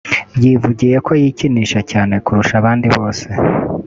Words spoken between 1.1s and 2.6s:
yikinisha cyane kurusha